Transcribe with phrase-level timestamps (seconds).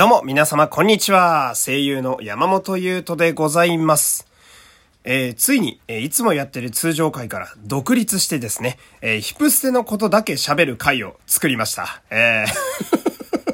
[0.00, 1.52] どうも、皆様、こんにちは。
[1.54, 4.26] 声優の山本優斗でございます。
[5.04, 12.00] えー、ついに、えー、いつもやってる通常回から独立してですね、えー、ヒプステのことだけ喋る回を作りました。
[12.08, 13.10] えー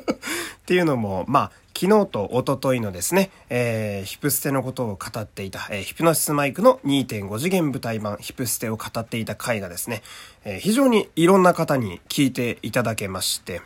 [0.62, 10.04] っていうのも、まあ、昨日と一昨日のですね、えー、ヒプステのことを語っていた、えー、ヒプノシスマイクの2.5次元舞台版ヒプステを語っていた回がですね、
[10.44, 13.62] えー、非常にいろんな方に聞いていただけまして、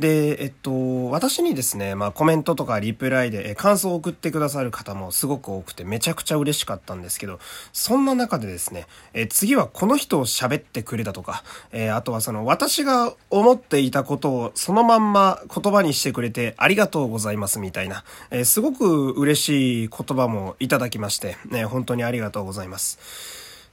[0.00, 7.38] で、えっと、私にですね、まあコメントとかリプライで感想を送ってくださる方もすごく多くてめちゃくちゃ嬉しかったんですけど、
[7.74, 22.98] そんな中でですね、え次はこの人を喋ってくれたとか、えあとはその私が思っていたことをそのまんま言葉にしてくれてありがとうございますみたいな、えすごく嬉しい言葉もいただきまして、ね、本当にありがとうございます。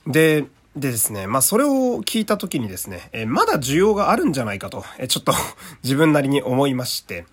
[0.06, 0.46] で、
[0.80, 5.34] でですね、まあそれを聞いた時にですね、えまだ需要があるんじゃないかと、えちょっと
[5.84, 7.26] 自分なりに思いまして、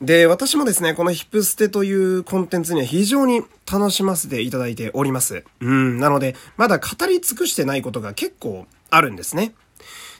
[0.00, 5.42] で、私もですね、このヒップステというコンテンツには非常に楽しませていただいております。
[5.60, 9.54] うん、なので、まだ語り尽くしてないことが結構あるんですね。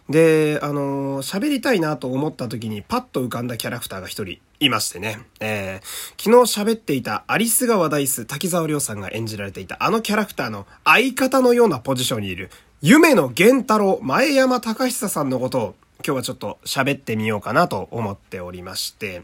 [0.08, 5.20] で、あの喋りたいなと思った時にパッと浮かんだキャラクターが一人いましてね。
[5.40, 12.50] えー、昨日喋っていたアリス川ダイス滝沢亮さんが演じられていたあのキャラクターの相方のようなポジションにいる
[12.82, 19.22] 夢の源太郎前山隆久さんのことを今日はちょっと喋ってみようかなと思っておりまして。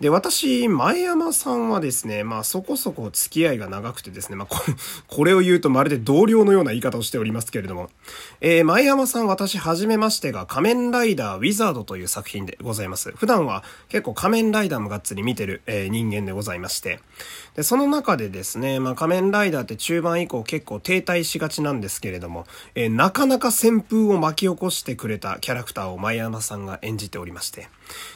[0.00, 4.74] で、私、前山さんはですね、まあそこそこ付き合いが長くてですね、まあこれ、
[5.08, 7.90] これを言うとまるで同僚のような言い方をしておりますけれども、
[8.40, 13.12] えー、前山さん私はじめましてが仮面ライダーウィザードという作品でございます。
[13.16, 17.00] 普段は結構仮面ライダーもがっつり見てる、えー、人間でございまして、
[17.56, 27.68] で、その中でですね、まあ仮面ライダーって中盤以降結構停滞しがちなんですけれども、えー、なかなか旋風を巻き起こしてくれたキャラクターを前山さんが演じておりまして、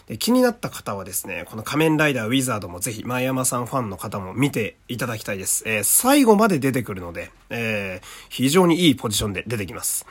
[0.07, 5.65] で気になった方はですね、この仮面ライダーウィザードもぜひ前山さんファンの方も見ていただきたいです。
[5.67, 10.07] えー、最後まで出てくるので、えー、非常にいいポジションで出てきます。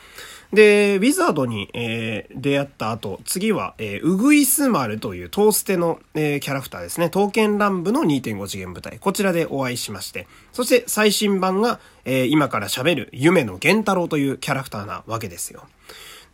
[0.53, 7.05] で、ウィザードに、えー、出会った後、次は、えー、ウグイスマルというトーステの、えー、キャラクターですね。
[7.05, 8.99] 刀剣乱舞の2.5次元舞台。
[8.99, 10.27] こちらでお会いしまして。
[10.51, 15.63] そして最新版が、えー、今から喋る夢の源太郎というキャラクターなわけですよ。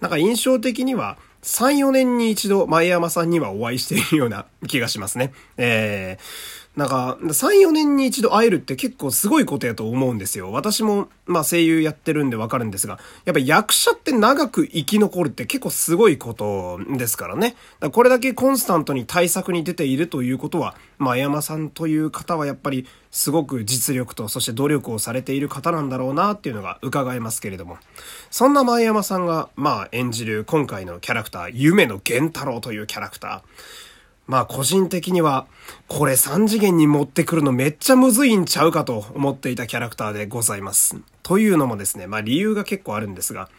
[0.02, 5.32] なんか印象的には、3、4年に一度前山さんにはお会いしているような気がしますね。
[5.56, 10.52] えー、なんか、3、4年に一度会えるって結構すごいことやと思うんですよ。
[10.52, 17.56] 私も、まあ声優やってるんでわかるんですが、やっぱ役者って長く生き残るって結構すごいことですからね。
[17.80, 27.80] だこれだけコンスタントに対策に出ているということは、まあ山さんという方はやっぱりすごく実力とそして努力をされている方なんだろうなっていうのが伺えますけれども。
[28.30, 33.87] そんな前山さんが、まあ演じる今回のキャラクター、夢の源太郎というキャラクター。
[34.28, 35.48] まあ個人的には、
[35.88, 40.98] これ3次元に持ってくるのめっちゃむずいんちゃうかと思っていたキャラクターでございます。
[41.24, 43.50] というのもですね、まあ理由が結構あるんですが、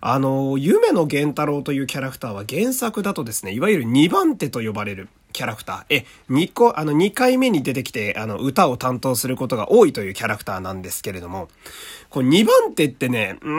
[0.00, 5.84] あの、夢の源太郎というキャラクターは原作だとですね、いわゆる2番手と呼ばれるキャラクター。
[5.88, 11.48] え、2個、あの2回目に出てきて、あの歌を担当することが多いというキャラクターなんですけれども、
[12.10, 13.50] これ2番手ってね、うー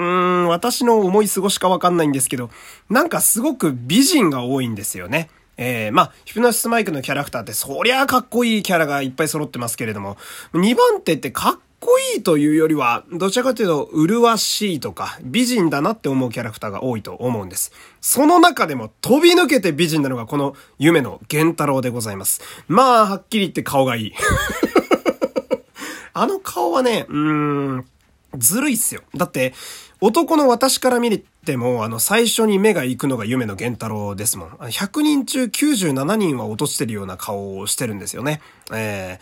[0.45, 2.49] ん、私の思い過ごしかわかんないんですけど、
[2.89, 5.29] なんかすごく美人が多いんですよね。
[5.61, 10.15] えー、まあ、ヒプノシスマイクのキャラクターってそりゃかっこいいキャラがいっぱい揃ってますけれども、
[10.53, 17.73] 2番手ってかっこいいというよりは、どちらかというと、麗しいとか、美人だなって思うキャラクターが多いと思うんです。
[17.99, 22.41] その中でも飛び抜けて美人なのがこの夢の源太郎でございます。
[22.69, 24.13] まあ、はっきり言って顔がいい。
[26.13, 27.17] あの顔はね、うー
[27.79, 27.85] ん、
[28.37, 29.01] ずるいっすよ。
[29.15, 29.53] だって、
[30.01, 34.49] 男の私から見ても、あの、最初に目が行くのが夢の源太郎ですもん。
[34.49, 38.41] 100人中97人は落としてるような顔をしてるんですよね。
[38.71, 39.19] え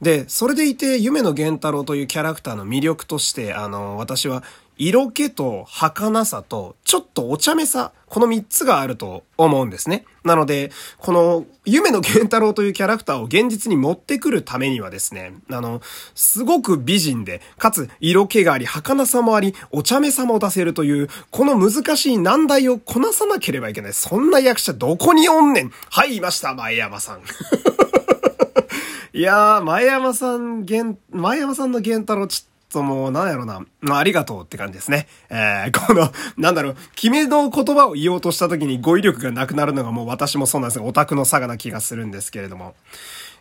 [0.00, 4.44] ー、で、それでいて、夢の源太郎というキャラクターの魅力として、あの、私は
[4.80, 10.06] 色気と儚さと、ちょっとお茶目さ、この三つがあると思うんですね。
[10.24, 15.82] なので、この、夢の源太郎というキャラクターを現実に持ってくるためにはですね、あの、
[16.14, 23.92] すごく美人で、かつ色気があり、儚さもあり、お茶目さも出せるという、この難しい難題をこなさなければいけない。
[23.92, 27.20] そんな役者どこにおんねんはい、いました、前山さん。
[29.12, 30.64] いやー、前山さん、
[31.10, 33.64] 前山さんの源太郎ちともう、なんやろな。
[33.80, 35.06] まあ、ありがとうって感じですね。
[35.28, 42.74] えー、 この、なんだろう、君の言葉を言おうとした時に語彙力がなくなるのがもう私もそうなんですが、オタクの差がな気がするんですけれども。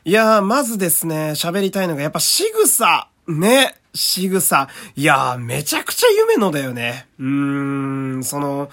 [0.06, 3.08] いやー、まずですね、喋りたいのがやっぱ仕草。
[3.28, 3.76] ね。
[3.94, 4.68] 仕草。
[4.96, 7.08] いやー、めちゃくちゃ夢のだよね。
[7.20, 8.70] うーん、その、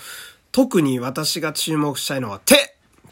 [0.52, 2.65] 特に私が注目したいのは手。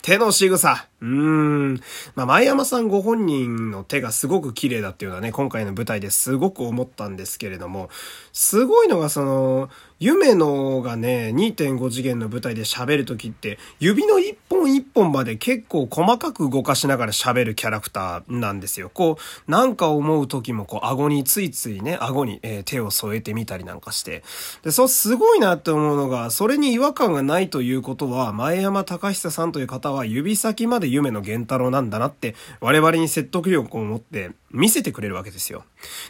[0.04, 0.86] 手の仕草。
[1.00, 1.80] うーん。
[2.14, 7.88] まあ、前山さんご本人の手がすごく綺麗だっていうのはね、今回の舞台ですごく思ったんですけれども、
[8.30, 18.90] すごいのがその、夢のがね、2.5次元の舞台で喋るときって、指の一本一本まで結構細かく動かしながら喋るキャラクターなんですよ。
[18.92, 24.24] こう、なんか思うときもこう、顎についついね、顎に、えー、手を添えてみたりなんかして。
[24.62, 35.64] で、そう、すごいなって思うのが、それに違和感がないということは、前山隆久さんという方は指先まで夢の源太郎なんだなって、我々に説得力を持って見せてくれるわけですよ。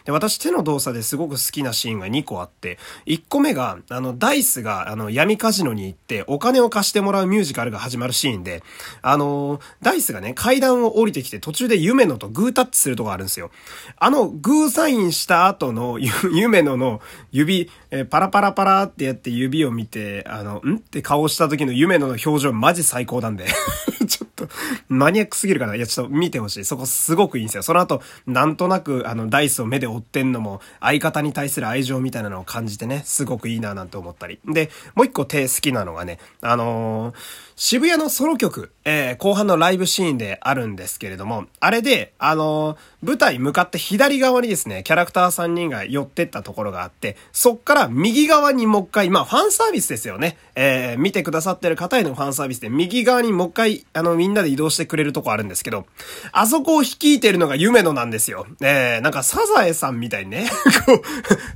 [0.04, 8.62] で、私手の動作ですごく好きなシーンが2個あって、1個目が、あの、ダイスが、あの、闇カジノに行って、お金を貸してもらうミュージカルが始まるシーンで、
[9.02, 13.50] あの、ダイスがね、階段を降りてきて途中で夢野とグータッチするとこあるんですよ。
[13.96, 15.98] あの、グーサインした後の、
[16.32, 17.00] 夢野の
[17.32, 20.76] 指、え、パラパラパラってやって指を見て、あの、ん？
[20.76, 23.46] って顔した時の夢野の表情マジ最高なんで
[24.06, 24.54] ちょ と、
[24.88, 25.74] マニアックすぎるかな？
[25.76, 26.64] いや、ちょっと見てほしい。
[26.64, 27.62] そこすごくいいんですよ。
[27.62, 34.38] その後、なんとなく、あの、ダイスを目で追ってんのも、相方に対する愛情みたいなのを感じてね、すごくいいななんて思ったり。
[34.46, 37.14] で、もう一個手好きなのがね、あのー、
[37.56, 50.36] 渋谷のソロ曲、えー、後半のライブシーンであるんですけれども、あれで、あのー、舞台向かって左側にですね、キャラクター3人が寄ってったところがあって、そっから右側にもう一回、まあ、ファンサービスですよね。
[50.56, 55.86] えー、見てくださってる方へのファンサービスで、右側にもう一回、あの、みんななで移動してくれるとこあるんですけど、
[56.32, 58.46] あそこを率いてるのが夢野なんですよ。
[58.60, 60.48] えー、なんかサザエさんみたいにね、
[60.86, 61.02] こう、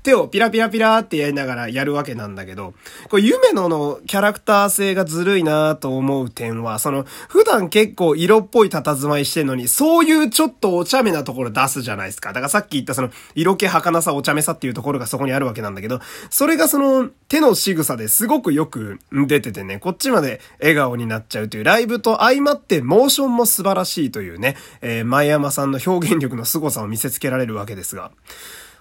[0.03, 2.75] 手をピラピラピラってやりながらやるわけなんだけど、
[3.09, 12.31] こう、夢野のキャラクター性がずるいなと思う点は、その、普段結構色っぽい佇まいしてんのに、そういうちょっとお茶目なところ出すじゃないですか。
[12.31, 16.01] だからさっき言ったその、色気儚さお茶目さっていうところがそこにあるわけなんだけど、
[16.31, 28.11] それがその、手の仕草ですごくよく出ててね、こっちまで笑顔になっちゃうという、ライブと相まってモーションも素晴らしいというね、えー、前山さんの表現力の凄さを見せつけられるわけですが、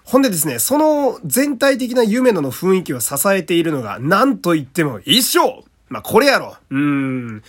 [0.04, 7.42] ほんでですね、その全体的な夢野の雰囲気を支えているのが、なんと言っても衣装まあ、これやろうーん。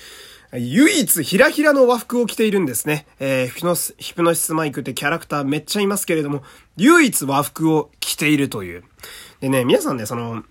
[0.54, 3.06] 唯一ひらひらの和服を着ているんですね。
[3.20, 6.42] えー、ヒプノス、ヒプノシスマイクってキャラクターめっちゃいますけれども、
[6.76, 8.84] 唯一和服を着ているという。
[9.42, 10.44] でね、皆さんね、その、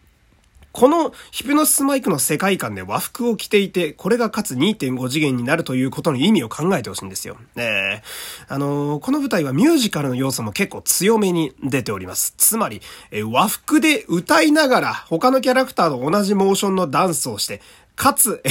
[0.78, 7.36] このヒプノシスマイクの世界観で和服を着ていて、これがかつ2.5次元になるということの意味を考えてほしいんですよ。
[7.56, 12.32] えー、あのー、この舞台はミュージカルの要素も結構強めに出ております。
[12.36, 12.80] つまり、
[13.10, 17.60] えー、和服で歌いながら他のキャラクターと同じモーションのダンスをして、
[17.96, 18.44] かつ、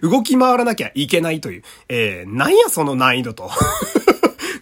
[0.00, 3.50] 動き回らなきゃいけないという、えー、なんやその難易度と。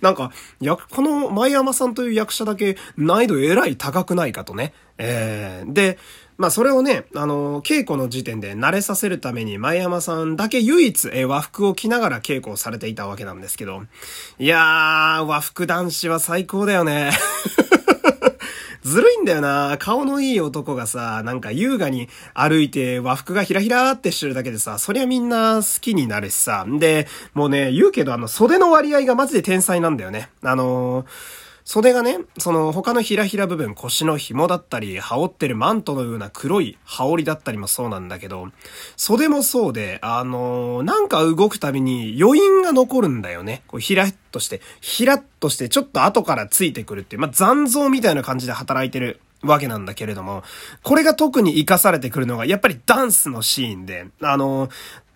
[0.00, 4.72] なんか、役、この前山さんという役者だけ難易度えらい高くないかとね。
[4.98, 5.98] えー、で、
[6.36, 13.82] まあそれをね、あの、稽古の時点で慣れさせるために前山さんだけ唯一、和服を着ながら稽古をされていたわけなんですけど、
[14.38, 17.10] いやー、和服男子は最高だよね。
[18.82, 26.64] ずるいんだよな顔のいい男がさ、なんか優雅に歩いて和服がひらひらってしてるだけでさ、そりゃみんな好きになるしさ。
[26.66, 30.30] で、もうね、言うけどあの袖の割合がマジで天才なんだよね。
[30.42, 31.06] あのー
[31.64, 38.48] 袖がね、その他のひらひら部分、腰の紐だったり、羽織ってるマントのような黒い羽織だったりもそうなんだけど、
[38.96, 43.62] 袖もそうで、あのー、なんか動くたびに余韻が残るんだよね。
[43.66, 50.42] こうひらっとして、ひらっとしてちょっと後からついてくるっていう、まあ、残像みたいな感じで働いてるわけなんだけれども、
[50.82, 54.68] これが特に活かされてくるのが、やっぱりダンスのシーンで、あの、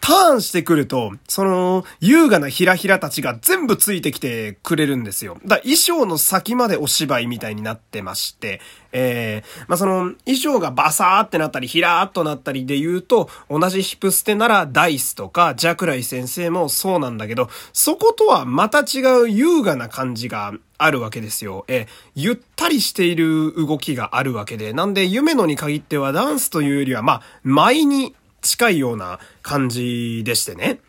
[0.04, 5.38] ターンしてくると、その、優雅なひらひらたちが全部ついてきてくれるんですよ。
[5.46, 8.60] だ衣装の先までお芝居みたいになってまして、
[8.92, 21.64] えー、まあ、その、衣装がバサーってなったり、ひらーっとなったりで言うと、同じヒプステならダイスとか、ジャクライ先生もそうなんだけど、そことはまた違う優雅な感じがあるわけですよ。
[21.66, 30.80] えゆったりしている動きがあるわけで、なんで、夢野に限ってはダンスというよりは、まあ、舞に近いような感じでしてね。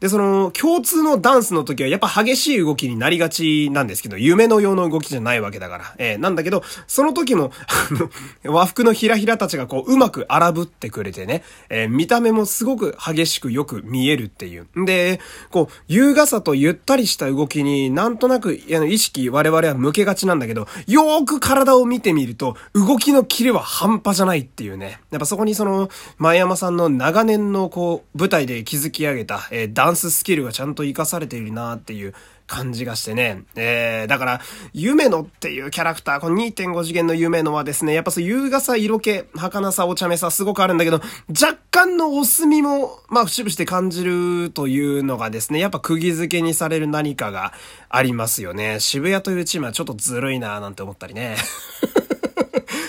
[0.00, 5.94] で、その、共通のダンスの時はやっぱ激しい動きになりがちなんですけど、夢のようの動きじゃないわけだから。
[5.98, 14.68] えー、なんだけど、その時も、あの、和服のひらひらたちがこう、うまく荒ぶってくれてね、えー、見た目もすごく激しくよく見えるっていう。
[14.86, 25.00] で、こう、優雅さとゆったりした動きになんとなく、あの意識我々は向けがちなんだけど、よーく体を見てみると、動きのキレは半端じゃないっていうね。
[25.10, 32.14] やっぱそこにその、前山さんの長年のこう、舞台で築き上げた、えー、ダンススキルがちゃんと活かされているなっていう
[32.48, 33.44] 感じがしてね。
[33.56, 34.40] えー、だから、
[34.72, 47.52] 夢野っていうキャラクター、この2.5次元の夢野はですね、やっぱそう優雅さ、色気、儚さ、お茶目さ、すごくあるんだけど、若干のお墨も、まあ、節々で感じるというのがですね、やっぱ釘付けにされる何かが
[47.90, 48.80] ありますよね。
[48.80, 51.36] 渋谷というチームはちょっとずるいなぁなんて思ったりね。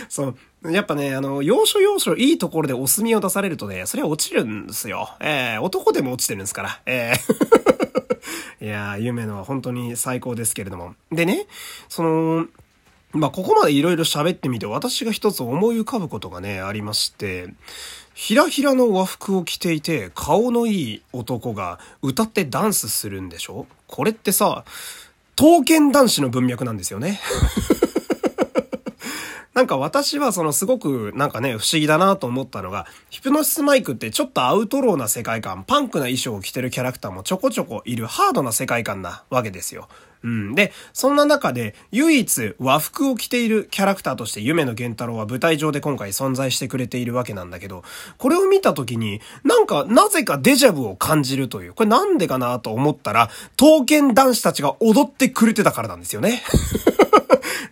[0.11, 0.71] そう。
[0.71, 5.09] やっぱね、あの、要所要所いいところでお墨を出されるとね、それは落ちるんですよ。
[5.21, 6.81] えー、男でも落ちてるんですから。
[6.85, 7.59] えー
[8.61, 10.93] いやー、夢のは本当に最高ですけれども。
[11.13, 11.47] でね、
[11.87, 12.45] その、
[13.13, 17.53] まあ、ここまで色々喋ってみて、私が一つ思い浮かぶことがね、ありまして、
[18.13, 23.65] ひらひらの和服を着ていて、顔のいい男が歌ってダンスするんでしょ？
[23.87, 24.65] これってさ、
[25.37, 27.21] 刀剣男子の文脈なんですよね。
[29.59, 39.89] なんか私はそのすごくなんかね、不思議だなと思ったのが、ヒプノシスマイクってちょっとアウトローな世界観、パンクな衣装を着てるキャラクターもちょこちょこいるハードな世界観なわけですよ。
[40.23, 40.55] うん。
[40.55, 47.83] で、そんな中で、唯一和服を着ているキャラクターとして夢の源太郎は舞台上で今回存在してくれているわけなんだけど、
[48.17, 56.43] これを見た時に、なんか、なぜかデジャブを感じるという、これなんでかなと思ったら、刀剣男子たちが踊ってくれてたからなんですよね。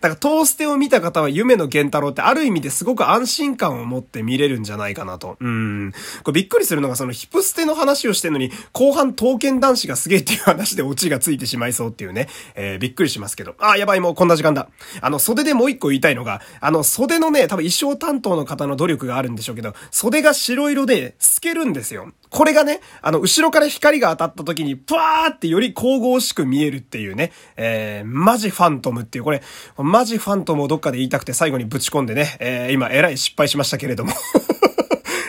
[0.00, 5.36] からトーステを見た方は夢の源太郎ってある意味ですごく安心感を持って見れるんじゃないかなと。
[5.40, 5.92] うん。
[6.22, 12.28] これびっくりするのがそのヒプステの話をしてんのに、後半刀剣男子がすげえっていう話でオチがついてしまいそうっていうね。
[12.54, 13.54] えー、びっくりしますけど。
[13.58, 14.68] あやばい、もうこんな時間だ。
[15.00, 22.12] あの、袖でもう一個言いたいのが、あの、袖のね、多分衣装担当の方の努力があるんでしょうけど、袖が白色で透けるんですよ。
[22.30, 29.42] これがね、あの、後ろから光が当たった時に、プワーってより神々しく見えるっていうね、えー、マジファントムっていう、これ、
[29.76, 34.12] マジファントムをどっかで言いたくて最後にぶち込んでね、えー、今、えらい失敗しましたけれども。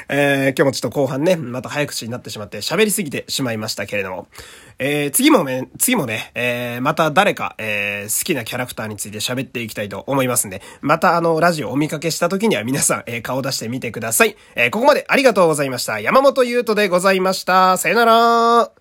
[0.09, 4.27] えー、今日もちょっと後半ね、また早口になってしまって喋りすぎてしまいましたけれども、
[4.79, 14.35] えー、次もね、次もね、えー、また誰か、えー、好きなキャラクターについて喋っていきたいと思いますんで、またあの、ラジオお見かけした時には皆さん、えー、顔出してみてください。
[14.55, 15.99] えー、ここまでありがとうございました。
[15.99, 17.77] 山本優斗でございました。
[17.77, 18.78] さよなら